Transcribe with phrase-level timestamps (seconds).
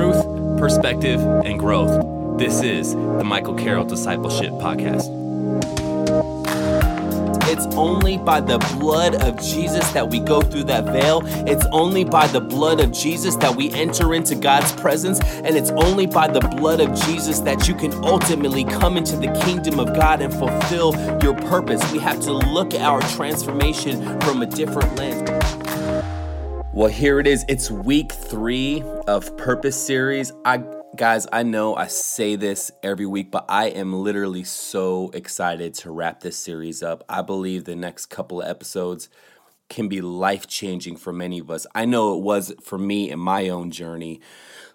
[0.00, 0.24] truth,
[0.58, 2.38] perspective, and growth.
[2.38, 5.04] This is the Michael Carroll Discipleship Podcast.
[7.50, 11.20] It's only by the blood of Jesus that we go through that veil.
[11.46, 15.20] It's only by the blood of Jesus that we enter into God's presence.
[15.20, 19.30] And it's only by the blood of Jesus that you can ultimately come into the
[19.44, 21.92] kingdom of God and fulfill your purpose.
[21.92, 25.59] We have to look at our transformation from a different lens.
[26.72, 27.44] Well, here it is.
[27.48, 30.32] It's week three of Purpose Series.
[30.44, 30.62] I
[30.96, 35.90] Guys, I know I say this every week, but I am literally so excited to
[35.90, 37.02] wrap this series up.
[37.08, 39.08] I believe the next couple of episodes
[39.68, 41.66] can be life changing for many of us.
[41.74, 44.20] I know it was for me in my own journey,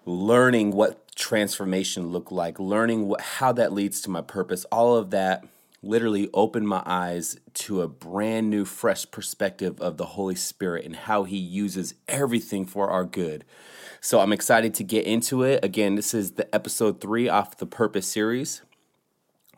[0.04, 5.10] learning what transformation looked like, learning what, how that leads to my purpose, all of
[5.12, 5.44] that
[5.82, 10.96] literally opened my eyes to a brand new, fresh perspective of the Holy Spirit and
[10.96, 13.44] how He uses everything for our good.
[14.00, 15.64] So I'm excited to get into it.
[15.64, 18.62] Again, this is the episode three off the Purpose series.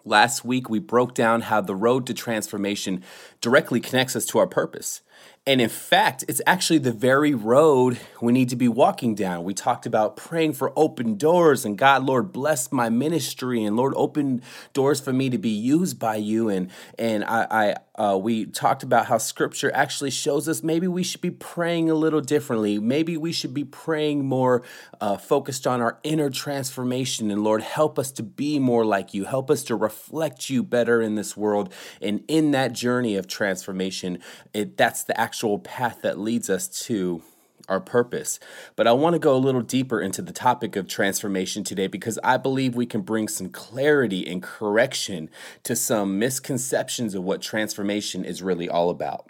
[0.05, 3.03] Last week, we broke down how the road to transformation
[3.41, 5.03] directly connects us to our purpose.
[5.49, 9.45] And in fact, it's actually the very road we need to be walking down.
[9.45, 13.95] We talked about praying for open doors and God, Lord, bless my ministry and Lord,
[13.97, 14.43] open
[14.75, 16.51] doors for me to be used by you.
[16.51, 21.03] And and I, I uh, we talked about how Scripture actually shows us maybe we
[21.03, 22.79] should be praying a little differently.
[22.79, 24.63] Maybe we should be praying more
[25.01, 27.31] uh, focused on our inner transformation.
[27.31, 29.25] And Lord, help us to be more like you.
[29.25, 31.73] Help us to reflect you better in this world.
[32.01, 34.21] And in that journey of transformation,
[34.55, 37.23] it, that's the actual path that leads us to
[37.69, 38.39] our purpose.
[38.77, 42.19] But I want to go a little deeper into the topic of transformation today because
[42.23, 45.29] I believe we can bring some clarity and correction
[45.65, 49.27] to some misconceptions of what transformation is really all about.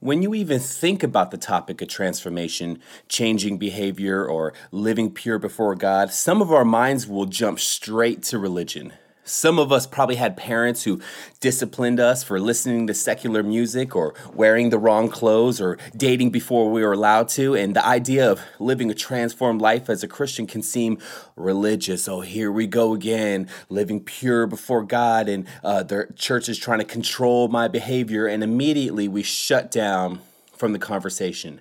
[0.00, 5.74] When you even think about the topic of transformation, changing behavior, or living pure before
[5.74, 8.92] God, some of our minds will jump straight to religion.
[9.28, 11.02] Some of us probably had parents who
[11.40, 16.70] disciplined us for listening to secular music or wearing the wrong clothes or dating before
[16.70, 17.54] we were allowed to.
[17.54, 20.96] And the idea of living a transformed life as a Christian can seem
[21.36, 22.08] religious.
[22.08, 26.78] Oh, here we go again, living pure before God, and uh, the church is trying
[26.78, 28.26] to control my behavior.
[28.26, 30.20] And immediately we shut down
[30.56, 31.60] from the conversation.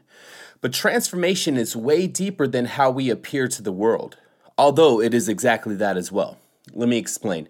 [0.62, 4.18] But transformation is way deeper than how we appear to the world,
[4.58, 6.38] although it is exactly that as well.
[6.78, 7.50] Let me explain.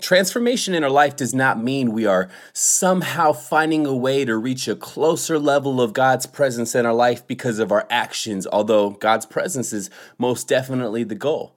[0.00, 4.66] Transformation in our life does not mean we are somehow finding a way to reach
[4.66, 9.24] a closer level of God's presence in our life because of our actions, although God's
[9.24, 9.88] presence is
[10.18, 11.56] most definitely the goal.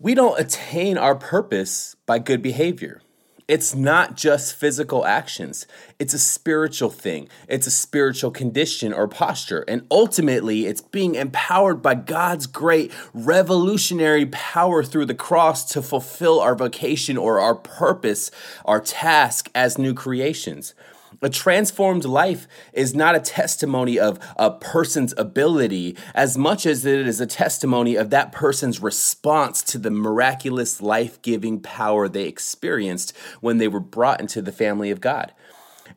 [0.00, 3.00] We don't attain our purpose by good behavior.
[3.46, 5.66] It's not just physical actions,
[5.98, 7.28] it's a spiritual thing.
[7.46, 9.64] It's a spiritual condition or posture.
[9.68, 16.40] And ultimately, it's being empowered by God's great revolutionary power through the cross to fulfill
[16.40, 18.30] our vocation or our purpose,
[18.64, 20.74] our task as new creations.
[21.22, 27.06] A transformed life is not a testimony of a person's ability as much as it
[27.06, 33.16] is a testimony of that person's response to the miraculous life giving power they experienced
[33.40, 35.32] when they were brought into the family of God.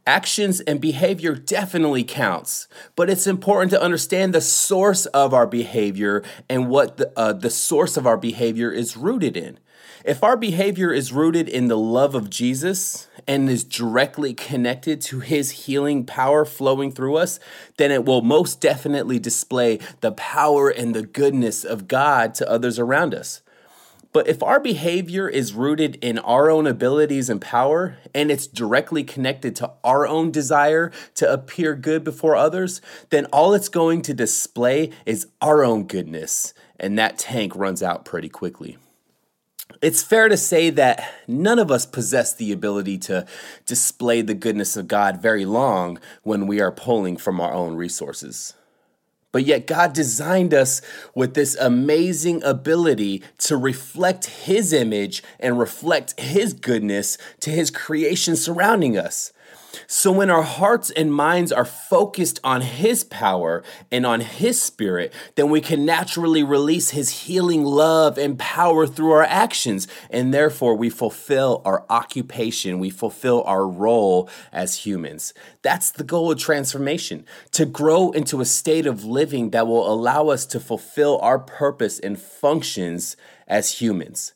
[0.05, 6.23] Actions and behavior definitely counts, but it's important to understand the source of our behavior
[6.49, 9.59] and what the, uh, the source of our behavior is rooted in.
[10.05, 15.19] If our behavior is rooted in the love of Jesus and is directly connected to
[15.19, 17.39] his healing power flowing through us,
[17.77, 22.79] then it will most definitely display the power and the goodness of God to others
[22.79, 23.41] around us.
[24.13, 29.03] But if our behavior is rooted in our own abilities and power, and it's directly
[29.03, 34.13] connected to our own desire to appear good before others, then all it's going to
[34.13, 38.77] display is our own goodness, and that tank runs out pretty quickly
[39.81, 43.25] it's fair to say that none of us possess the ability to
[43.65, 48.53] display the goodness of God very long when we are pulling from our own resources.
[49.31, 50.81] But yet, God designed us
[51.13, 58.35] with this amazing ability to reflect His image and reflect His goodness to His creation
[58.35, 59.33] surrounding us.
[59.85, 65.13] So when our hearts and minds are focused on His power and on His Spirit,
[65.35, 69.87] then we can naturally release His healing love and power through our actions.
[70.09, 75.33] And therefore, we fulfill our occupation, we fulfill our role as humans.
[75.61, 80.29] That's the goal of transformation to grow into a state of living that will allow
[80.29, 83.15] us to fulfill our purpose and functions
[83.47, 84.33] as humans.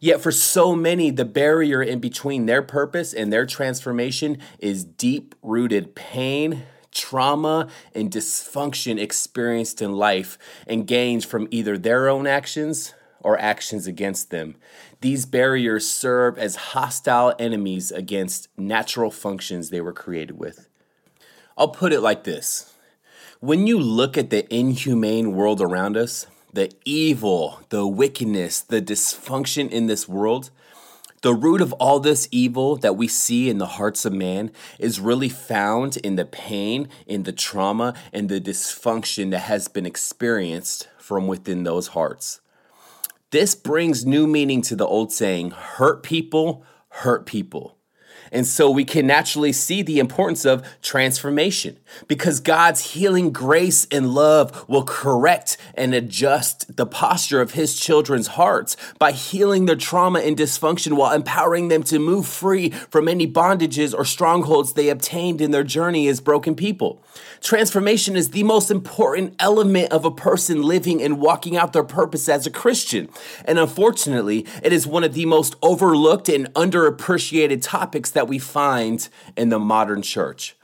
[0.00, 5.34] Yet, for so many, the barrier in between their purpose and their transformation is deep
[5.42, 12.94] rooted pain, trauma and dysfunction experienced in life and gained from either their own actions
[13.20, 14.56] or actions against them.
[15.02, 20.66] These barriers serve as hostile enemies against natural functions they were created with.
[21.58, 22.72] I'll put it like this
[23.40, 29.70] when you look at the inhumane world around us, the evil, the wickedness, the dysfunction
[29.70, 30.50] in this world,
[31.22, 35.00] the root of all this evil that we see in the hearts of man is
[35.00, 40.88] really found in the pain, in the trauma, and the dysfunction that has been experienced
[40.98, 42.40] from within those hearts.
[43.30, 47.76] This brings new meaning to the old saying hurt people, hurt people.
[48.32, 54.14] And so we can naturally see the importance of transformation because God's healing grace and
[54.14, 60.20] love will correct and adjust the posture of His children's hearts by healing their trauma
[60.20, 65.40] and dysfunction while empowering them to move free from any bondages or strongholds they obtained
[65.40, 67.02] in their journey as broken people.
[67.40, 72.28] Transformation is the most important element of a person living and walking out their purpose
[72.28, 73.08] as a Christian.
[73.44, 78.38] And unfortunately, it is one of the most overlooked and underappreciated topics that that we
[78.38, 80.54] find in the modern church.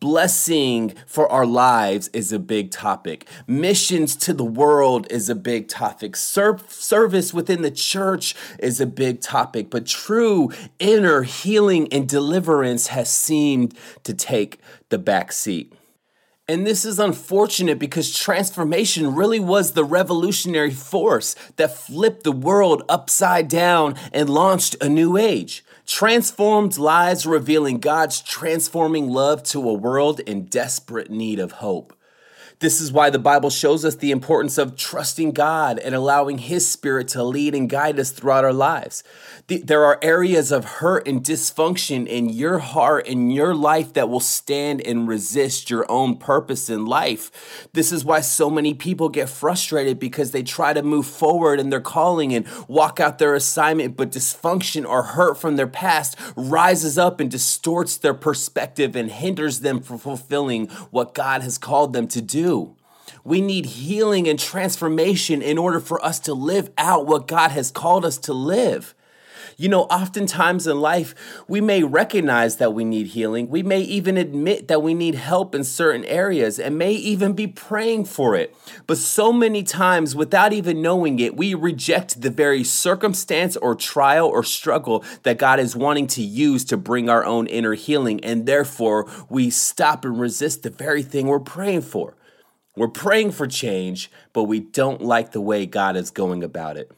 [0.00, 3.28] Blessing for our lives is a big topic.
[3.46, 6.16] Missions to the world is a big topic.
[6.16, 9.68] Ser- service within the church is a big topic.
[9.68, 13.74] But true inner healing and deliverance has seemed
[14.04, 14.58] to take
[14.88, 15.74] the back seat.
[16.48, 22.82] And this is unfortunate because transformation really was the revolutionary force that flipped the world
[22.88, 25.64] upside down and launched a new age.
[25.86, 31.93] Transformed lives revealing God's transforming love to a world in desperate need of hope.
[32.60, 36.66] This is why the Bible shows us the importance of trusting God and allowing His
[36.68, 39.02] Spirit to lead and guide us throughout our lives.
[39.48, 44.08] The, there are areas of hurt and dysfunction in your heart and your life that
[44.08, 47.68] will stand and resist your own purpose in life.
[47.72, 51.70] This is why so many people get frustrated because they try to move forward in
[51.70, 56.96] their calling and walk out their assignment, but dysfunction or hurt from their past rises
[56.96, 62.06] up and distorts their perspective and hinders them from fulfilling what God has called them
[62.08, 62.53] to do.
[63.24, 67.70] We need healing and transformation in order for us to live out what God has
[67.70, 68.94] called us to live.
[69.56, 71.14] You know, oftentimes in life,
[71.46, 73.48] we may recognize that we need healing.
[73.48, 77.46] We may even admit that we need help in certain areas and may even be
[77.46, 78.54] praying for it.
[78.86, 84.26] But so many times, without even knowing it, we reject the very circumstance or trial
[84.26, 88.24] or struggle that God is wanting to use to bring our own inner healing.
[88.24, 92.16] And therefore, we stop and resist the very thing we're praying for.
[92.76, 96.90] We're praying for change, but we don't like the way God is going about it.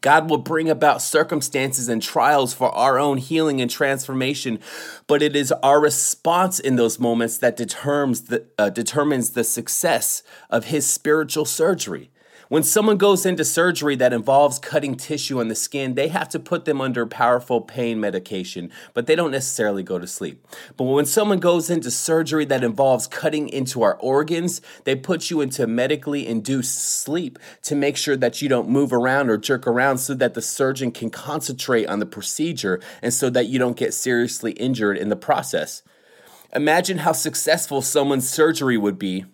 [0.00, 4.58] God will bring about circumstances and trials for our own healing and transformation,
[5.06, 10.22] but it is our response in those moments that determines the, uh, determines the success
[10.50, 12.10] of His spiritual surgery.
[12.48, 16.38] When someone goes into surgery that involves cutting tissue on the skin, they have to
[16.38, 20.46] put them under powerful pain medication, but they don't necessarily go to sleep.
[20.76, 25.40] But when someone goes into surgery that involves cutting into our organs, they put you
[25.40, 29.98] into medically induced sleep to make sure that you don't move around or jerk around
[29.98, 33.94] so that the surgeon can concentrate on the procedure and so that you don't get
[33.94, 35.82] seriously injured in the process.
[36.54, 39.24] Imagine how successful someone's surgery would be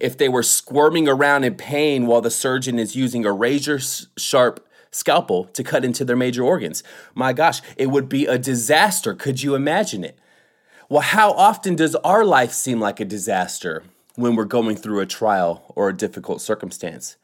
[0.00, 3.78] if they were squirming around in pain while the surgeon is using a razor
[4.16, 6.82] sharp scalpel to cut into their major organs.
[7.14, 9.14] My gosh, it would be a disaster.
[9.14, 10.18] Could you imagine it?
[10.88, 13.82] Well, how often does our life seem like a disaster
[14.14, 17.16] when we're going through a trial or a difficult circumstance?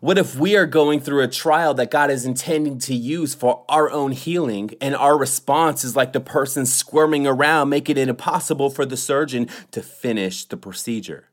[0.00, 3.64] What if we are going through a trial that God is intending to use for
[3.68, 8.68] our own healing, and our response is like the person squirming around, making it impossible
[8.70, 11.28] for the surgeon to finish the procedure?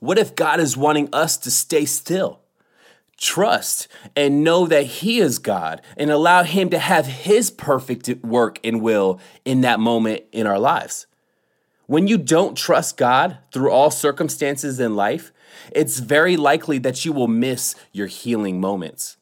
[0.00, 2.40] What if God is wanting us to stay still?
[3.18, 8.58] Trust and know that He is God and allow Him to have His perfect work
[8.64, 11.06] and will in that moment in our lives.
[11.86, 15.32] When you don't trust God through all circumstances in life,
[15.72, 19.18] it's very likely that you will miss your healing moments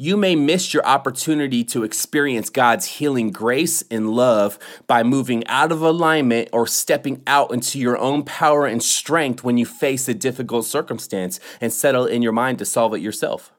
[0.00, 5.72] you may miss your opportunity to experience God's healing grace and love by moving out
[5.72, 10.14] of alignment or stepping out into your own power and strength when you face a
[10.14, 13.52] difficult circumstance and settle in your mind to solve it yourself.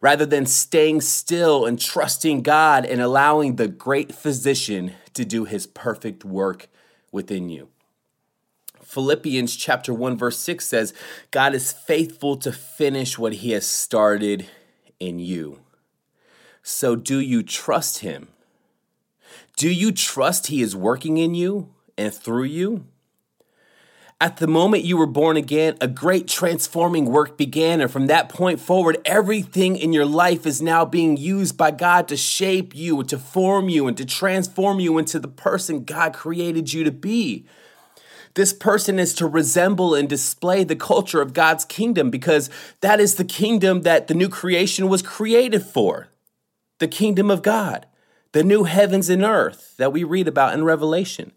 [0.00, 5.66] Rather than staying still and trusting God and allowing the great physician to do his
[5.66, 6.68] perfect work
[7.10, 7.68] within you.
[8.80, 10.94] Philippians chapter 1 verse 6 says,
[11.32, 14.46] God is faithful to finish what he has started
[15.04, 15.60] in you.
[16.62, 18.28] So, do you trust Him?
[19.56, 21.68] Do you trust He is working in you
[21.98, 22.86] and through you?
[24.20, 27.80] At the moment you were born again, a great transforming work began.
[27.80, 32.08] And from that point forward, everything in your life is now being used by God
[32.08, 36.72] to shape you, to form you, and to transform you into the person God created
[36.72, 37.44] you to be.
[38.34, 42.50] This person is to resemble and display the culture of God's kingdom because
[42.80, 46.08] that is the kingdom that the new creation was created for
[46.80, 47.86] the kingdom of God,
[48.32, 51.32] the new heavens and earth that we read about in Revelation.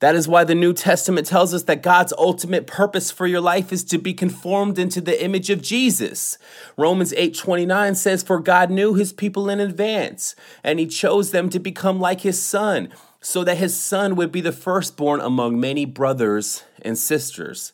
[0.00, 3.70] That is why the New Testament tells us that God's ultimate purpose for your life
[3.70, 6.38] is to be conformed into the image of Jesus.
[6.78, 11.58] Romans 8:29 says for God knew his people in advance and he chose them to
[11.58, 12.88] become like his son
[13.20, 17.72] so that his son would be the firstborn among many brothers and sisters.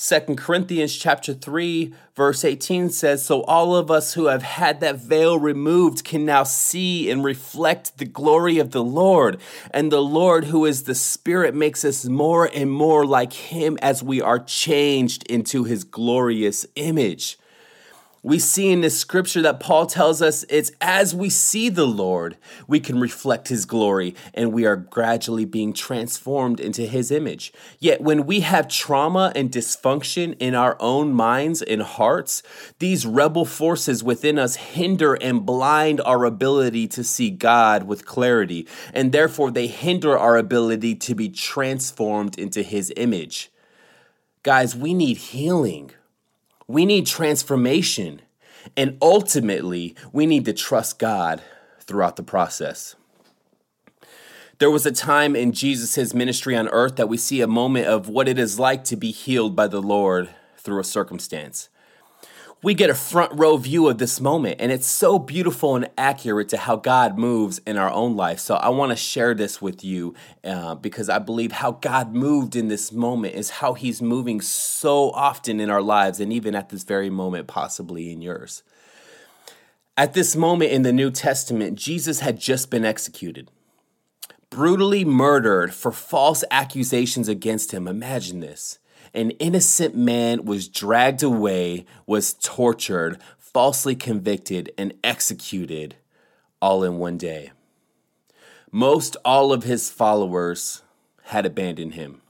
[0.00, 4.94] Second Corinthians chapter 3 verse 18 says so all of us who have had that
[4.94, 9.40] veil removed can now see and reflect the glory of the Lord
[9.72, 14.00] and the Lord who is the spirit makes us more and more like him as
[14.00, 17.36] we are changed into his glorious image.
[18.22, 22.36] We see in this scripture that Paul tells us it's as we see the Lord,
[22.66, 27.52] we can reflect his glory and we are gradually being transformed into his image.
[27.78, 32.42] Yet when we have trauma and dysfunction in our own minds and hearts,
[32.80, 38.66] these rebel forces within us hinder and blind our ability to see God with clarity,
[38.92, 43.52] and therefore they hinder our ability to be transformed into his image.
[44.42, 45.92] Guys, we need healing.
[46.68, 48.22] We need transformation.
[48.76, 51.42] And ultimately, we need to trust God
[51.80, 52.94] throughout the process.
[54.58, 58.08] There was a time in Jesus' ministry on earth that we see a moment of
[58.08, 61.68] what it is like to be healed by the Lord through a circumstance
[62.62, 66.48] we get a front row view of this moment, and it's so beautiful and accurate
[66.48, 68.40] to how God moves in our own life.
[68.40, 72.56] So, I want to share this with you uh, because I believe how God moved
[72.56, 76.70] in this moment is how He's moving so often in our lives, and even at
[76.70, 78.62] this very moment, possibly in yours.
[79.96, 83.50] At this moment in the New Testament, Jesus had just been executed,
[84.50, 87.86] brutally murdered for false accusations against him.
[87.88, 88.78] Imagine this
[89.14, 95.96] an innocent man was dragged away, was tortured, falsely convicted, and executed
[96.60, 97.52] all in one day.
[98.70, 100.82] Most all of his followers
[101.24, 102.20] had abandoned him.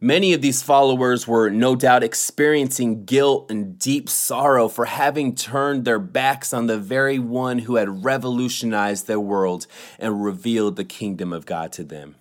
[0.00, 5.84] Many of these followers were no doubt experiencing guilt and deep sorrow for having turned
[5.84, 9.66] their backs on the very one who had revolutionized their world
[9.98, 12.16] and revealed the kingdom of God to them.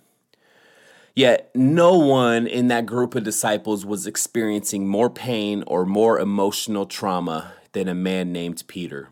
[1.16, 6.88] Yet no one in that group of disciples was experiencing more pain or more emotional
[6.88, 9.10] trauma than a man named Peter.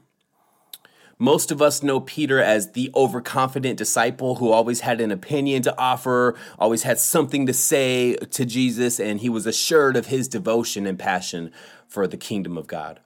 [1.20, 5.77] Most of us know Peter as the overconfident disciple who always had an opinion to
[5.77, 10.88] offer, always had something to say to Jesus, and he was assured of his devotion
[10.88, 11.51] and passion
[11.88, 13.01] for the kingdom of God.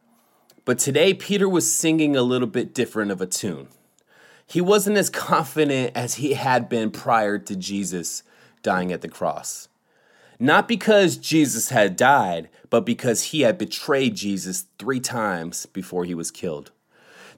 [0.63, 3.67] But today, Peter was singing a little bit different of a tune.
[4.47, 8.23] He wasn't as confident as he had been prior to Jesus
[8.65, 9.69] dying at the cross.
[10.39, 16.13] Not because Jesus had died, but because he had betrayed Jesus three times before he
[16.13, 16.71] was killed.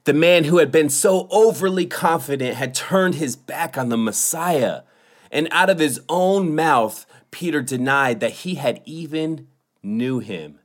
[0.05, 4.83] The man who had been so overly confident had turned his back on the Messiah.
[5.29, 9.47] And out of his own mouth, Peter denied that he had even
[9.83, 10.59] knew him.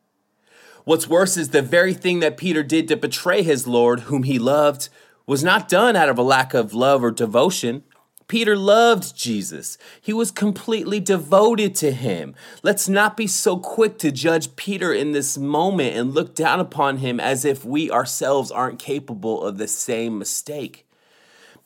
[0.84, 4.38] What's worse is the very thing that Peter did to betray his Lord, whom he
[4.38, 4.88] loved,
[5.26, 7.82] was not done out of a lack of love or devotion.
[8.32, 9.76] Peter loved Jesus.
[10.00, 12.34] He was completely devoted to him.
[12.62, 16.96] Let's not be so quick to judge Peter in this moment and look down upon
[16.96, 20.86] him as if we ourselves aren't capable of the same mistake.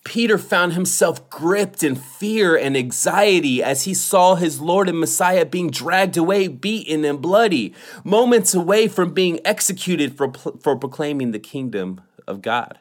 [0.02, 5.46] Peter found himself gripped in fear and anxiety as he saw his Lord and Messiah
[5.46, 11.38] being dragged away, beaten and bloody, moments away from being executed for, for proclaiming the
[11.38, 12.80] kingdom of God.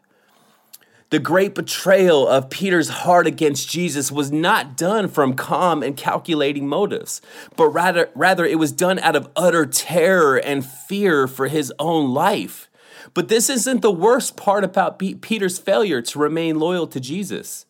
[1.12, 6.68] The great betrayal of Peter's heart against Jesus was not done from calm and calculating
[6.68, 7.22] motives,
[7.56, 12.12] but rather, rather it was done out of utter terror and fear for his own
[12.12, 12.70] life.
[13.14, 17.68] But this isn't the worst part about Peter's failure to remain loyal to Jesus.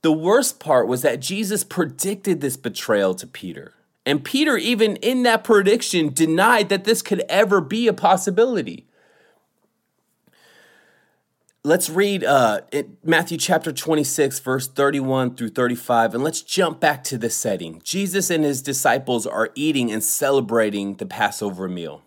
[0.00, 3.74] The worst part was that Jesus predicted this betrayal to Peter.
[4.06, 8.86] And Peter, even in that prediction, denied that this could ever be a possibility.
[11.66, 17.02] Let's read uh, it, Matthew chapter 26, verse 31 through 35, and let's jump back
[17.02, 17.80] to the setting.
[17.82, 22.05] Jesus and his disciples are eating and celebrating the Passover meal.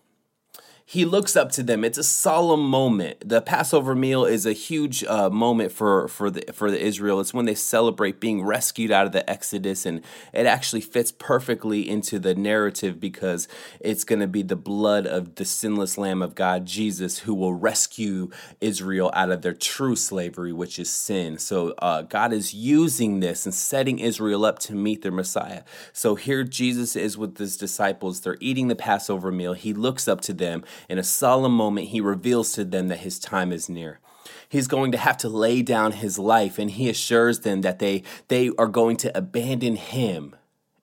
[0.91, 1.83] He looks up to them.
[1.83, 3.29] It's a solemn moment.
[3.29, 7.19] The Passover meal is a huge uh, moment for for the for the Israel.
[7.19, 10.01] It's when they celebrate being rescued out of the Exodus, and
[10.33, 13.47] it actually fits perfectly into the narrative because
[13.79, 17.53] it's going to be the blood of the sinless Lamb of God, Jesus, who will
[17.53, 21.37] rescue Israel out of their true slavery, which is sin.
[21.37, 25.61] So uh, God is using this and setting Israel up to meet their Messiah.
[25.93, 28.21] So here Jesus is with his disciples.
[28.21, 29.53] They're eating the Passover meal.
[29.53, 33.19] He looks up to them in a solemn moment, he reveals to them that his
[33.19, 33.99] time is near.
[34.47, 38.03] He's going to have to lay down his life, and he assures them that they,
[38.27, 40.35] they are going to abandon him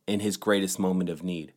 [0.06, 1.52] in his greatest moment of need.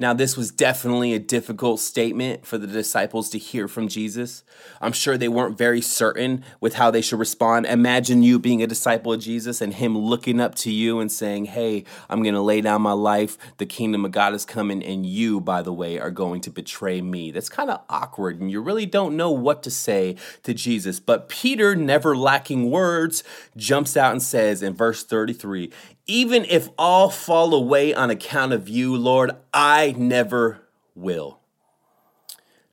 [0.00, 4.42] Now, this was definitely a difficult statement for the disciples to hear from Jesus.
[4.80, 7.66] I'm sure they weren't very certain with how they should respond.
[7.66, 11.44] Imagine you being a disciple of Jesus and him looking up to you and saying,
[11.44, 13.36] Hey, I'm going to lay down my life.
[13.58, 17.02] The kingdom of God is coming, and you, by the way, are going to betray
[17.02, 17.30] me.
[17.30, 20.98] That's kind of awkward, and you really don't know what to say to Jesus.
[20.98, 23.22] But Peter, never lacking words,
[23.54, 25.70] jumps out and says in verse 33
[26.06, 30.62] even if all fall away on account of you, Lord, I never
[30.94, 31.40] will.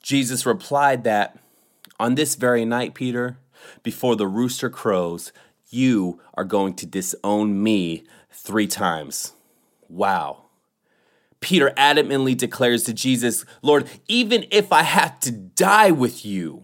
[0.01, 1.37] Jesus replied that
[1.99, 3.37] on this very night, Peter,
[3.83, 5.31] before the rooster crows,
[5.69, 9.33] you are going to disown me three times.
[9.89, 10.43] Wow.
[11.39, 16.63] Peter adamantly declares to Jesus, Lord, even if I have to die with you,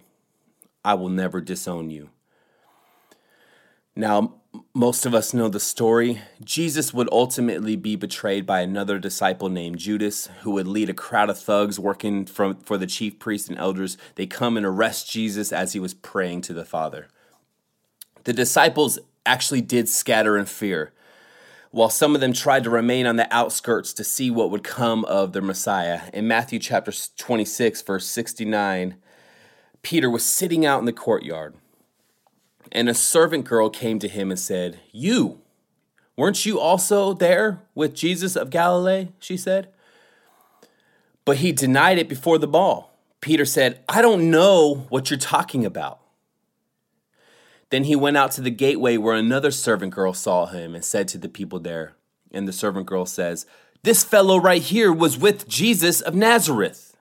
[0.83, 2.09] I will never disown you.
[3.95, 4.35] Now,
[4.73, 6.21] most of us know the story.
[6.43, 11.29] Jesus would ultimately be betrayed by another disciple named Judas, who would lead a crowd
[11.29, 13.97] of thugs working from, for the chief priests and elders.
[14.15, 17.07] They come and arrest Jesus as he was praying to the Father.
[18.23, 20.91] The disciples actually did scatter in fear,
[21.69, 25.05] while some of them tried to remain on the outskirts to see what would come
[25.05, 26.01] of their Messiah.
[26.13, 28.95] In Matthew chapter 26, verse 69,
[29.83, 31.55] Peter was sitting out in the courtyard
[32.71, 35.41] and a servant girl came to him and said, You,
[36.17, 39.09] weren't you also there with Jesus of Galilee?
[39.19, 39.69] She said.
[41.25, 42.97] But he denied it before the ball.
[43.21, 45.99] Peter said, I don't know what you're talking about.
[47.69, 51.07] Then he went out to the gateway where another servant girl saw him and said
[51.07, 51.95] to the people there,
[52.31, 53.45] and the servant girl says,
[53.81, 56.95] This fellow right here was with Jesus of Nazareth.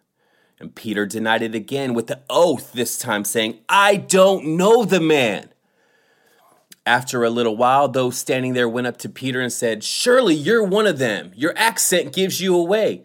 [0.58, 5.00] And Peter denied it again with the oath, this time saying, I don't know the
[5.00, 5.51] man.
[6.84, 10.64] After a little while, those standing there went up to Peter and said, Surely you're
[10.64, 11.32] one of them.
[11.36, 13.04] Your accent gives you away.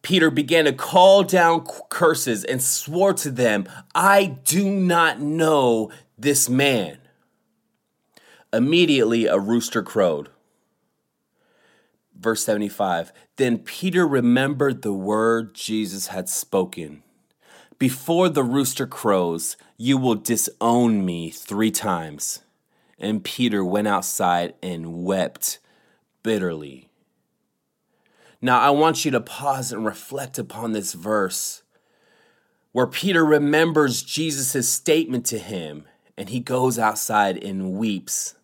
[0.00, 6.48] Peter began to call down curses and swore to them, I do not know this
[6.48, 6.98] man.
[8.52, 10.30] Immediately a rooster crowed.
[12.18, 17.02] Verse 75 Then Peter remembered the word Jesus had spoken
[17.78, 22.40] Before the rooster crows, you will disown me three times.
[22.98, 25.60] And Peter went outside and wept
[26.24, 26.90] bitterly.
[28.42, 31.62] Now, I want you to pause and reflect upon this verse
[32.72, 35.84] where Peter remembers Jesus' statement to him
[36.16, 38.34] and he goes outside and weeps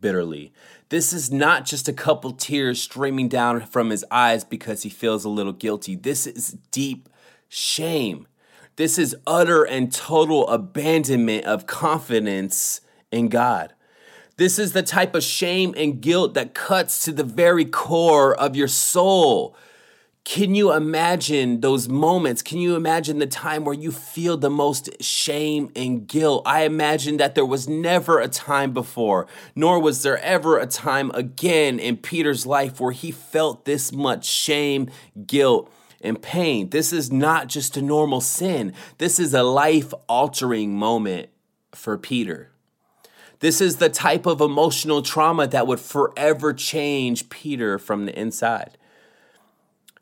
[0.00, 0.52] bitterly.
[0.88, 5.24] This is not just a couple tears streaming down from his eyes because he feels
[5.24, 5.96] a little guilty.
[5.96, 7.08] This is deep
[7.48, 8.26] shame.
[8.78, 13.74] This is utter and total abandonment of confidence in God.
[14.36, 18.54] This is the type of shame and guilt that cuts to the very core of
[18.54, 19.56] your soul.
[20.22, 22.40] Can you imagine those moments?
[22.40, 26.44] Can you imagine the time where you feel the most shame and guilt?
[26.46, 31.10] I imagine that there was never a time before, nor was there ever a time
[31.14, 34.88] again in Peter's life where he felt this much shame,
[35.26, 35.68] guilt,
[36.00, 36.70] and pain.
[36.70, 41.28] This is not just a normal sin, this is a life altering moment
[41.72, 42.50] for Peter.
[43.40, 48.76] This is the type of emotional trauma that would forever change Peter from the inside.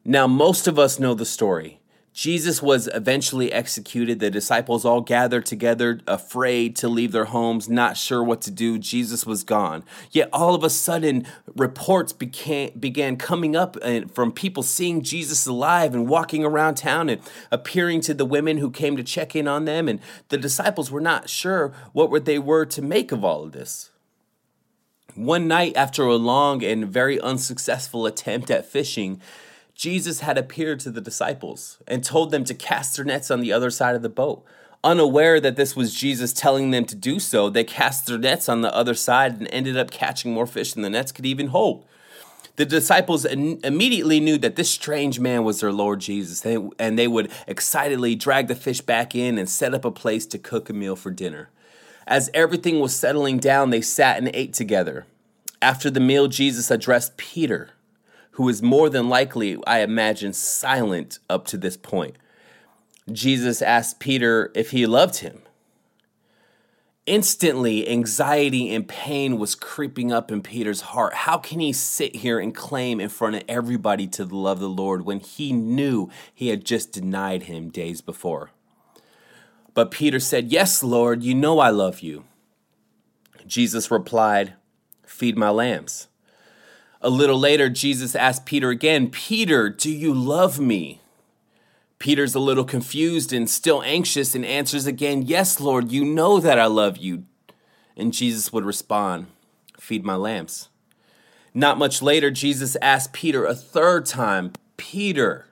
[0.04, 1.75] Now, most of us know the story.
[2.16, 4.20] Jesus was eventually executed.
[4.20, 8.78] The disciples all gathered together, afraid to leave their homes, not sure what to do.
[8.78, 9.84] Jesus was gone.
[10.10, 15.46] Yet all of a sudden, reports began, began coming up uh, from people seeing Jesus
[15.46, 17.20] alive and walking around town and
[17.52, 19.86] appearing to the women who came to check in on them.
[19.86, 20.00] And
[20.30, 23.90] the disciples were not sure what they were to make of all of this.
[25.14, 29.20] One night, after a long and very unsuccessful attempt at fishing,
[29.76, 33.52] Jesus had appeared to the disciples and told them to cast their nets on the
[33.52, 34.42] other side of the boat.
[34.82, 38.62] Unaware that this was Jesus telling them to do so, they cast their nets on
[38.62, 41.84] the other side and ended up catching more fish than the nets could even hold.
[42.56, 46.42] The disciples immediately knew that this strange man was their Lord Jesus,
[46.78, 50.38] and they would excitedly drag the fish back in and set up a place to
[50.38, 51.50] cook a meal for dinner.
[52.06, 55.04] As everything was settling down, they sat and ate together.
[55.60, 57.70] After the meal, Jesus addressed Peter,
[58.36, 62.16] who is more than likely, I imagine, silent up to this point.
[63.10, 65.40] Jesus asked Peter if he loved him.
[67.06, 71.14] Instantly, anxiety and pain was creeping up in Peter's heart.
[71.14, 75.06] How can he sit here and claim in front of everybody to love the Lord
[75.06, 78.50] when he knew he had just denied him days before?
[79.72, 82.24] But Peter said, Yes, Lord, you know I love you.
[83.46, 84.52] Jesus replied,
[85.06, 86.08] Feed my lambs.
[87.00, 91.00] A little later, Jesus asked Peter again, Peter, do you love me?
[91.98, 96.58] Peter's a little confused and still anxious and answers again, Yes, Lord, you know that
[96.58, 97.24] I love you.
[97.96, 99.26] And Jesus would respond,
[99.78, 100.68] Feed my lambs.
[101.54, 105.46] Not much later, Jesus asked Peter a third time, Peter,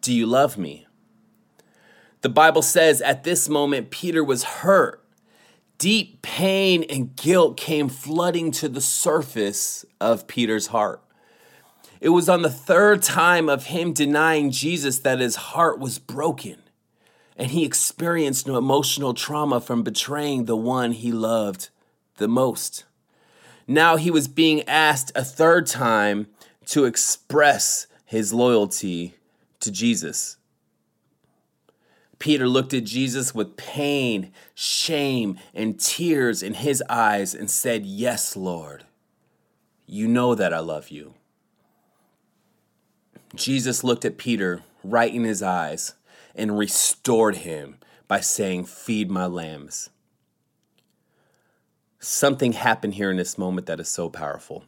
[0.00, 0.86] do you love me?
[2.22, 5.00] The Bible says at this moment, Peter was hurt.
[5.78, 11.02] Deep pain and guilt came flooding to the surface of Peter's heart.
[12.00, 16.56] It was on the third time of him denying Jesus that his heart was broken,
[17.36, 21.68] and he experienced emotional trauma from betraying the one he loved
[22.16, 22.84] the most.
[23.66, 26.28] Now he was being asked a third time
[26.66, 29.16] to express his loyalty
[29.60, 30.36] to Jesus.
[32.18, 38.36] Peter looked at Jesus with pain, shame, and tears in his eyes and said, Yes,
[38.36, 38.84] Lord,
[39.86, 41.14] you know that I love you.
[43.34, 45.94] Jesus looked at Peter right in his eyes
[46.34, 47.76] and restored him
[48.08, 49.90] by saying, Feed my lambs.
[51.98, 54.64] Something happened here in this moment that is so powerful.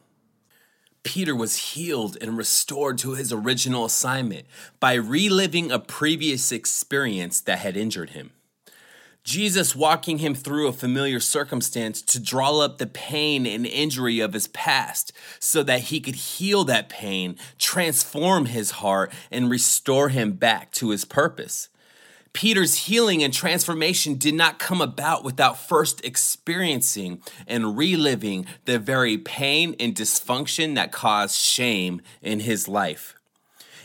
[1.09, 4.45] Peter was healed and restored to his original assignment
[4.79, 8.29] by reliving a previous experience that had injured him.
[9.23, 14.33] Jesus walking him through a familiar circumstance to draw up the pain and injury of
[14.33, 20.33] his past so that he could heal that pain, transform his heart, and restore him
[20.33, 21.69] back to his purpose.
[22.33, 29.17] Peter's healing and transformation did not come about without first experiencing and reliving the very
[29.17, 33.15] pain and dysfunction that caused shame in his life.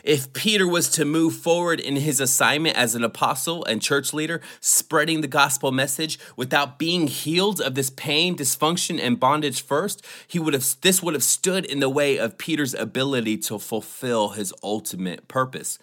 [0.04, 4.42] If Peter was to move forward in his assignment as an apostle and church leader,
[4.60, 10.38] spreading the gospel message without being healed of this pain, dysfunction, and bondage first, he
[10.38, 14.52] would have this would have stood in the way of Peter's ability to fulfill his
[14.62, 15.78] ultimate purpose.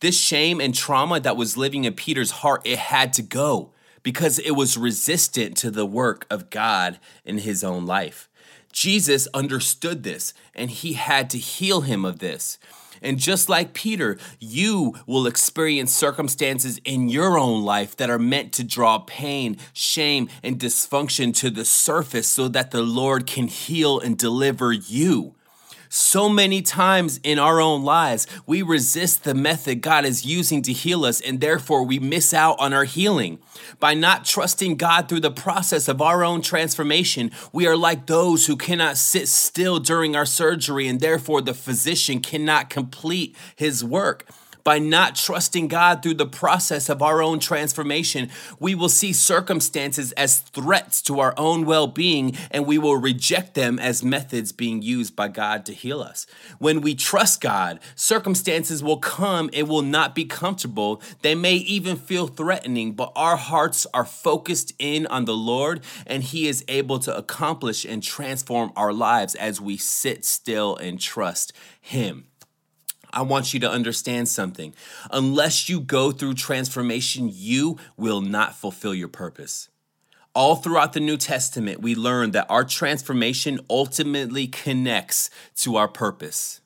[0.00, 4.38] This shame and trauma that was living in Peter's heart, it had to go because
[4.38, 8.28] it was resistant to the work of God in his own life.
[8.72, 12.58] Jesus understood this and he had to heal him of this.
[13.02, 18.52] And just like Peter, you will experience circumstances in your own life that are meant
[18.54, 23.98] to draw pain, shame, and dysfunction to the surface so that the Lord can heal
[23.98, 25.34] and deliver you.
[25.92, 30.72] So many times in our own lives, we resist the method God is using to
[30.72, 33.40] heal us, and therefore we miss out on our healing.
[33.80, 38.46] By not trusting God through the process of our own transformation, we are like those
[38.46, 44.28] who cannot sit still during our surgery, and therefore the physician cannot complete his work
[44.64, 50.12] by not trusting God through the process of our own transformation, we will see circumstances
[50.12, 54.82] as threats to our own well being and we will reject them as methods being
[54.82, 56.26] used by God to heal us.
[56.58, 61.02] When we trust God, circumstances will come and will not be comfortable.
[61.22, 66.22] They may even feel threatening, but our hearts are focused in on the Lord and
[66.22, 71.52] He is able to accomplish and transform our lives as we sit still and trust
[71.80, 72.29] Him.
[73.12, 74.74] I want you to understand something.
[75.10, 79.68] Unless you go through transformation, you will not fulfill your purpose.
[80.34, 86.60] All throughout the New Testament, we learn that our transformation ultimately connects to our purpose.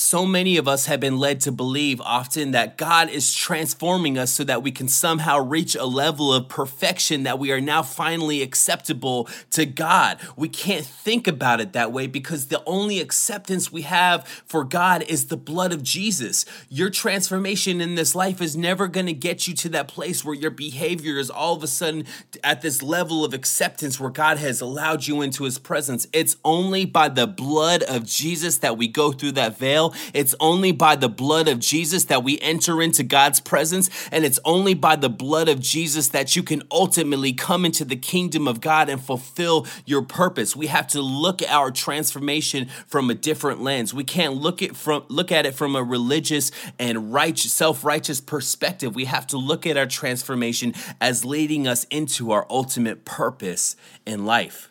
[0.00, 4.30] So many of us have been led to believe often that God is transforming us
[4.30, 8.40] so that we can somehow reach a level of perfection that we are now finally
[8.40, 10.20] acceptable to God.
[10.36, 15.02] We can't think about it that way because the only acceptance we have for God
[15.02, 16.44] is the blood of Jesus.
[16.68, 20.36] Your transformation in this life is never going to get you to that place where
[20.36, 22.04] your behavior is all of a sudden
[22.44, 26.06] at this level of acceptance where God has allowed you into his presence.
[26.12, 30.72] It's only by the blood of Jesus that we go through that veil It's only
[30.72, 33.90] by the blood of Jesus that we enter into God's presence.
[34.10, 37.96] And it's only by the blood of Jesus that you can ultimately come into the
[37.96, 40.54] kingdom of God and fulfill your purpose.
[40.56, 43.92] We have to look at our transformation from a different lens.
[43.92, 48.94] We can't look at from look at it from a religious and righteous, self-righteous perspective.
[48.94, 54.24] We have to look at our transformation as leading us into our ultimate purpose in
[54.24, 54.70] life.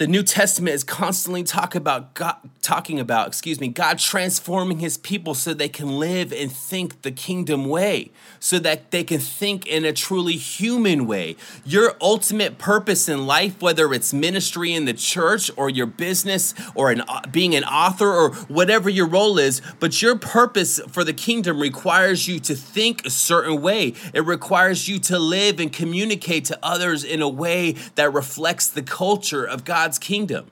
[0.00, 4.96] The New Testament is constantly talk about God, talking about, excuse me, God transforming his
[4.96, 9.66] people so they can live and think the kingdom way, so that they can think
[9.66, 11.36] in a truly human way.
[11.66, 16.90] Your ultimate purpose in life, whether it's ministry in the church or your business or
[16.90, 21.12] an, uh, being an author or whatever your role is, but your purpose for the
[21.12, 23.92] kingdom requires you to think a certain way.
[24.14, 28.82] It requires you to live and communicate to others in a way that reflects the
[28.82, 30.46] culture of God God's kingdom.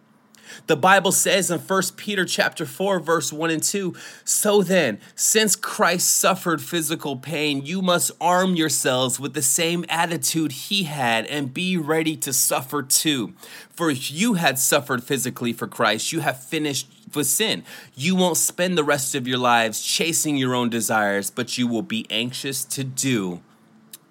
[0.66, 5.54] The Bible says in 1 Peter chapter 4 verse 1 and 2, so then, since
[5.54, 11.54] Christ suffered physical pain, you must arm yourselves with the same attitude he had and
[11.54, 13.34] be ready to suffer too.
[13.70, 17.62] For if you had suffered physically for Christ, you have finished with sin.
[17.94, 21.82] You won't spend the rest of your lives chasing your own desires, but you will
[21.82, 23.40] be anxious to do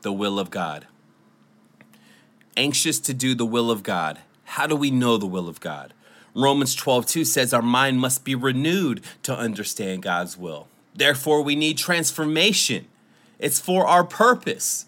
[0.04, 0.88] the will of God.
[2.56, 4.20] Anxious to do the will of God.
[4.48, 5.94] How do we know the will of God?
[6.34, 10.68] Romans 12, 2 says our mind must be renewed to understand God's will.
[10.96, 12.88] Therefore, we need transformation.
[13.40, 14.86] It's for our purpose.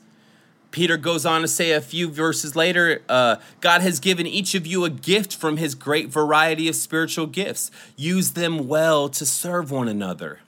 [0.71, 4.65] Peter goes on to say a few verses later uh, God has given each of
[4.65, 7.71] you a gift from his great variety of spiritual gifts.
[7.95, 10.39] Use them well to serve one another.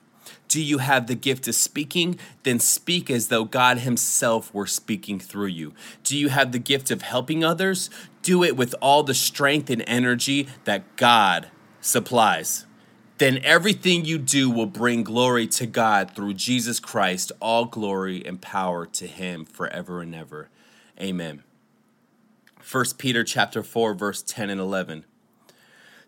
[0.51, 2.19] Do you have the gift of speaking?
[2.43, 5.71] Then speak as though God Himself were speaking through you.
[6.03, 7.89] Do you have the gift of helping others?
[8.21, 12.65] Do it with all the strength and energy that God supplies.
[13.17, 18.41] Then everything you do will bring glory to God through Jesus Christ, all glory and
[18.41, 20.49] power to Him forever and ever.
[20.99, 21.43] Amen.
[22.69, 25.05] 1 Peter chapter 4 verse 10 and 11.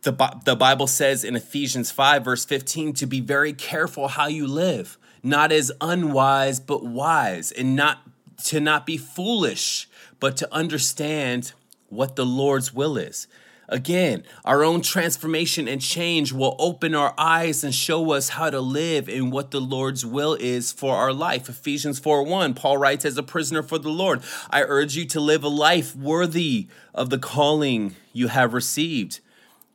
[0.04, 4.45] The, the Bible says in Ephesians 5, verse 15, to be very careful how you
[4.45, 7.99] live, not as unwise, but wise, and not
[8.45, 9.88] to not be foolish,
[10.19, 11.54] but to understand
[11.93, 13.27] what the Lord's will is.
[13.69, 18.60] Again, our own transformation and change will open our eyes and show us how to
[18.60, 21.47] live in what the Lord's will is for our life.
[21.47, 25.19] Ephesians 4 1, Paul writes, As a prisoner for the Lord, I urge you to
[25.19, 29.21] live a life worthy of the calling you have received.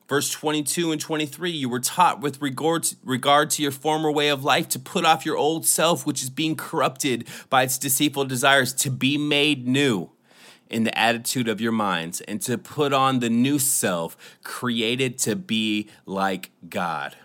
[0.06, 4.28] Verse 22 and 23, you were taught with regard to, regard to your former way
[4.28, 8.24] of life to put off your old self, which is being corrupted by its deceitful
[8.24, 10.10] desires, to be made new
[10.70, 15.36] in the attitude of your minds, and to put on the new self, created to
[15.36, 17.16] be like God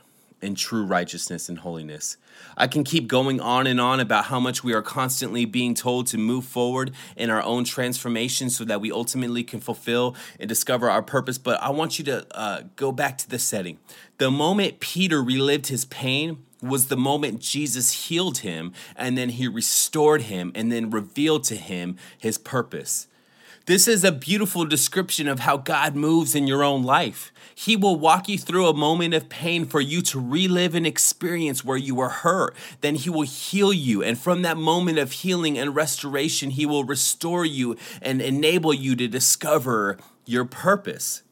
[0.41, 2.17] in true righteousness and holiness.
[2.58, 6.08] I can keep going on and on about how much we are constantly being told
[6.08, 10.89] to move forward in our own transformation so that we ultimately can fulfill and discover
[10.89, 11.38] our purpose.
[11.38, 13.79] But I want you to uh, go back to the setting.
[14.17, 19.47] The moment Peter relived his pain, was the moment Jesus healed him and then he
[19.47, 23.08] restored him and then revealed to him his purpose.
[23.65, 27.32] This is a beautiful description of how God moves in your own life.
[27.56, 31.63] He will walk you through a moment of pain for you to relive an experience
[31.63, 32.58] where you were hurt.
[32.82, 34.04] Then He will heal you.
[34.04, 38.97] And from that moment of healing and restoration, He will restore you and enable you
[38.97, 41.23] to discover your purpose.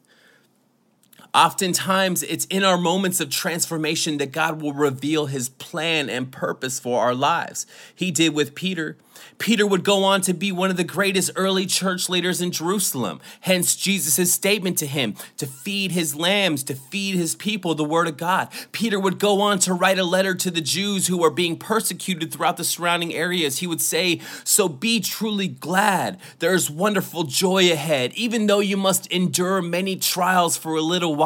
[1.34, 6.78] Oftentimes, it's in our moments of transformation that God will reveal his plan and purpose
[6.78, 7.66] for our lives.
[7.94, 8.98] He did with Peter.
[9.38, 13.20] Peter would go on to be one of the greatest early church leaders in Jerusalem.
[13.40, 18.08] Hence, Jesus' statement to him to feed his lambs, to feed his people the word
[18.08, 18.48] of God.
[18.72, 22.32] Peter would go on to write a letter to the Jews who were being persecuted
[22.32, 23.58] throughout the surrounding areas.
[23.58, 26.20] He would say, So be truly glad.
[26.38, 31.21] There's wonderful joy ahead, even though you must endure many trials for a little while.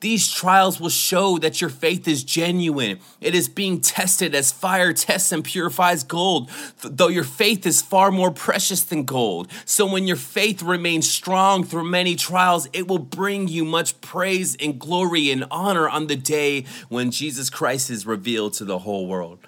[0.00, 2.98] These trials will show that your faith is genuine.
[3.20, 6.50] It is being tested as fire tests and purifies gold,
[6.82, 9.50] though your faith is far more precious than gold.
[9.64, 14.56] So when your faith remains strong through many trials, it will bring you much praise
[14.60, 19.06] and glory and honor on the day when Jesus Christ is revealed to the whole
[19.06, 19.38] world.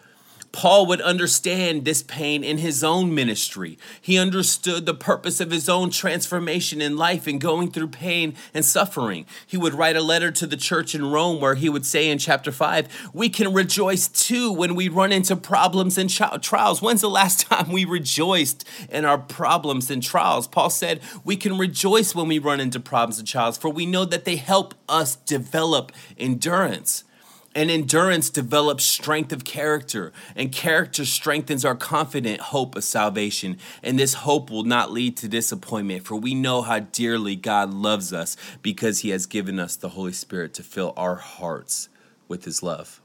[0.57, 3.79] Paul would understand this pain in his own ministry.
[4.01, 8.65] He understood the purpose of his own transformation in life and going through pain and
[8.65, 9.27] suffering.
[9.47, 12.17] He would write a letter to the church in Rome where he would say in
[12.17, 16.81] chapter 5, We can rejoice too when we run into problems and trials.
[16.81, 20.49] When's the last time we rejoiced in our problems and trials?
[20.49, 24.07] Paul said, We can rejoice when we run into problems and trials, for we know
[24.07, 27.05] that they help us develop endurance.
[27.57, 33.57] And endurance develops strength of character, and character strengthens our confident hope of salvation.
[33.83, 38.13] And this hope will not lead to disappointment, for we know how dearly God loves
[38.13, 41.89] us because He has given us the Holy Spirit to fill our hearts
[42.29, 43.01] with His love.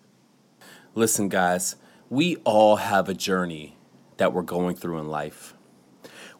[0.96, 1.78] Listen, guys,
[2.10, 3.78] we all have a journey
[4.18, 5.54] that we're going through in life.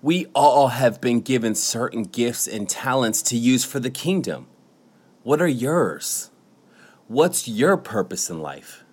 [0.02, 4.48] We all have been given certain gifts and talents to use for the kingdom.
[5.24, 6.31] What are yours?
[7.12, 8.86] What's your purpose in life?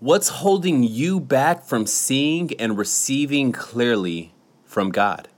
[0.00, 4.32] What's holding you back from seeing and receiving clearly
[4.64, 5.28] from God?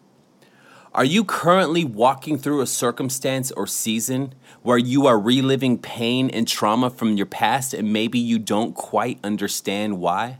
[0.94, 6.46] Are you currently walking through a circumstance or season where you are reliving pain and
[6.46, 10.38] trauma from your past and maybe you don't quite understand why?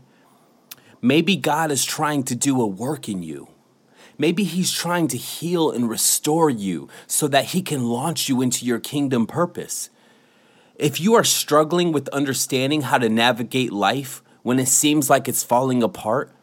[1.01, 3.49] Maybe God is trying to do a work in you.
[4.17, 8.65] Maybe He's trying to heal and restore you so that He can launch you into
[8.65, 9.89] your kingdom purpose.
[10.81, 15.43] If you are struggling with understanding how to navigate life when it seems like it's
[15.43, 16.33] falling apart,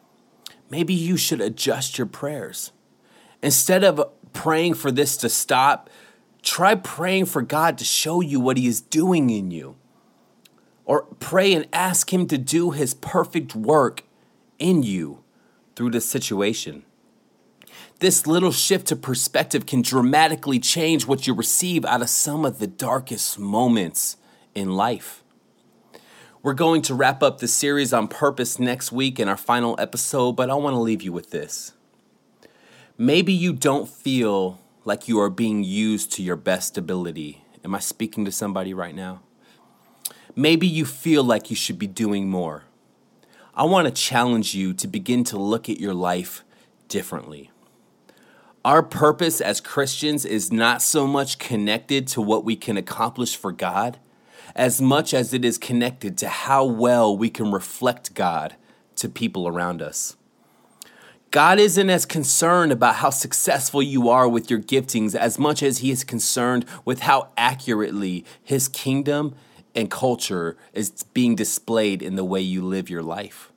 [0.69, 2.71] maybe you should adjust your prayers.
[3.43, 5.89] Instead of praying for this to stop,
[6.41, 9.75] try praying for God to show you what He is doing in you.
[10.85, 14.05] Or pray and ask Him to do His perfect work
[14.57, 15.21] in you
[15.75, 16.85] through the situation.
[17.99, 22.59] This little shift to perspective can dramatically change what you receive out of some of
[22.59, 24.15] the darkest moments
[24.59, 25.23] in life.
[26.43, 30.33] We're going to wrap up the series on purpose next week in our final episode,
[30.33, 31.73] but I want to leave you with this.
[32.97, 37.43] Maybe you don't feel like you are being used to your best ability.
[37.63, 39.21] Am I speaking to somebody right now?
[40.35, 42.63] Maybe you feel like you should be doing more.
[43.53, 46.43] I want to challenge you to begin to look at your life
[46.87, 47.51] differently.
[48.63, 53.51] Our purpose as Christians is not so much connected to what we can accomplish for
[53.51, 53.99] God
[54.55, 58.55] as much as it is connected to how well we can reflect God
[58.95, 60.15] to people around us.
[61.31, 65.77] God isn't as concerned about how successful you are with your giftings as much as
[65.77, 69.35] He is concerned with how accurately His kingdom
[69.75, 73.48] and culture is being displayed in the way you live your life.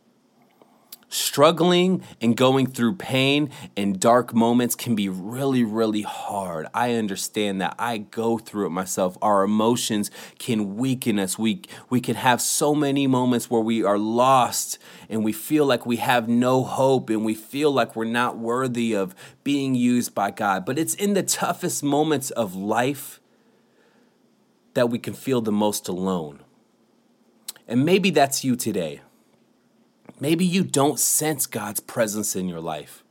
[1.13, 6.67] Struggling and going through pain and dark moments can be really, really hard.
[6.73, 7.75] I understand that.
[7.79, 9.19] I go through it myself.
[9.21, 11.39] Our emotions can weaken us.
[11.39, 14.79] We, we can have so many moments where we are lost
[15.11, 18.95] and we feel like we have no hope and we feel like we're not worthy
[18.95, 20.65] of being used by God.
[20.65, 23.21] But it's in the toughest moments of life
[24.73, 26.41] that we can feel the most alone.
[27.69, 29.03] And maybe that's you today.
[30.23, 33.03] Maybe you don't sense God's presence in your life.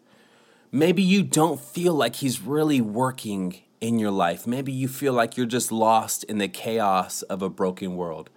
[0.72, 4.48] Maybe you don't feel like He's really working in your life.
[4.48, 8.30] Maybe you feel like you're just lost in the chaos of a broken world.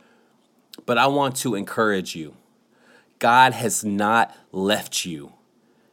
[0.87, 2.35] But I want to encourage you
[3.21, 5.35] God has not left you,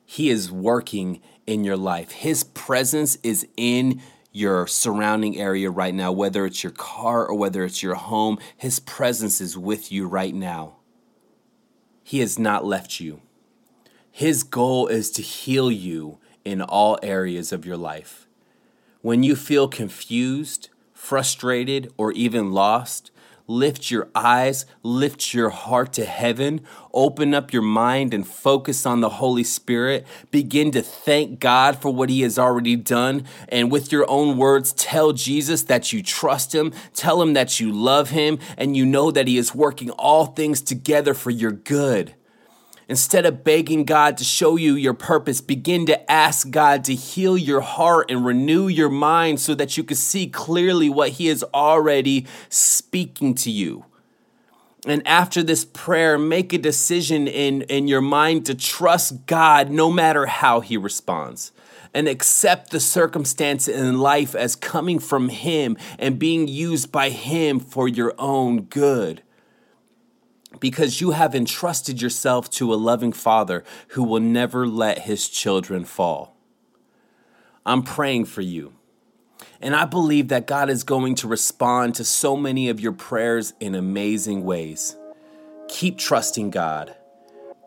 [0.04, 2.10] He is working in your life.
[2.10, 7.63] His presence is in your surrounding area right now, whether it's your car or whether
[7.63, 8.39] it's your home.
[8.58, 10.78] His presence is with you right now.
[12.04, 13.22] He has not left you.
[14.12, 18.28] His goal is to heal you in all areas of your life.
[19.02, 23.12] When you feel confused, frustrated, or even lost,
[23.52, 26.62] lift your eyes, lift your heart to heaven,
[26.94, 30.08] open up your mind and focus on the Holy Spirit.
[30.32, 33.26] Begin to thank God for what He has already done.
[33.50, 37.72] And with your own words, tell Jesus that you trust Him, tell Him that you
[37.72, 42.16] love Him, and you know that He is working all things together for your good.
[42.92, 47.38] Instead of begging God to show you your purpose, begin to ask God to heal
[47.38, 51.42] your heart and renew your mind so that you can see clearly what He is
[51.54, 53.86] already speaking to you.
[54.86, 59.90] And after this prayer, make a decision in, in your mind to trust God no
[59.90, 61.54] matter how He responds.
[61.94, 67.62] And accept the circumstance in life as coming from Him and being used by Him
[67.62, 69.24] for your own good
[70.62, 75.84] because you have entrusted yourself to a loving Father who will never let his children
[75.84, 76.38] fall.
[77.65, 78.74] I'm praying for you.
[79.60, 83.54] And I believe that God is going to respond to so many of your prayers
[83.60, 84.95] in amazing ways.
[85.67, 86.95] Keep trusting God,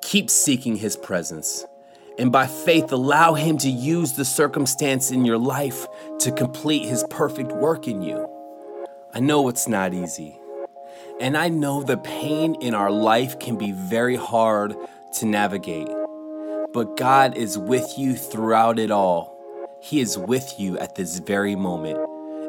[0.03, 1.65] keep seeking His presence,
[2.19, 5.87] and by faith, allow Him to use the circumstance in your life
[6.21, 8.29] to complete His perfect work in you.
[9.15, 10.37] I know it's not easy.
[11.21, 14.75] And I know the pain in our life can be very hard
[15.15, 15.89] to navigate.
[16.73, 19.33] But God is with you throughout it all.
[19.81, 21.99] He is with you at this very moment,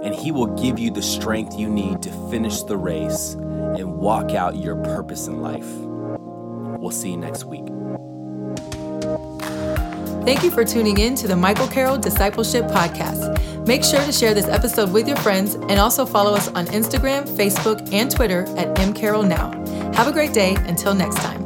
[0.03, 4.32] and He will give you the strength you need to finish the race and walk
[4.32, 5.68] out your purpose in life.
[6.80, 7.66] We'll see you next week.
[10.26, 13.54] Thank you for tuning in to the Michael Carroll Discipleship Podcast.
[13.66, 17.28] Make sure to share this episode with your friends and also follow us on Instagram,
[17.28, 19.95] Facebook, and Twitter at mcarrollnow.
[19.95, 20.55] Have a great day.
[20.68, 21.44] Until next time.